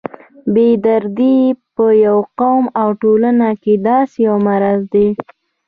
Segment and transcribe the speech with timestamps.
[0.53, 1.37] بې دردي
[1.75, 5.07] په یو قوم او ټولنه کې داسې یو مرض دی.